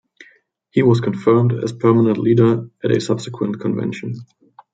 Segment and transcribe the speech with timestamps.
[0.71, 4.15] He was confirmed as permanent leader at a subsequent convention.